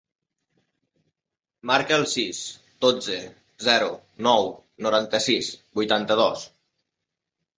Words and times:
Marca 1.71 1.97
el 1.97 2.05
sis, 2.13 2.39
dotze, 2.87 3.19
zero, 3.67 3.91
nou, 4.29 4.49
noranta-sis, 4.87 5.51
vuitanta-dos. 5.81 6.47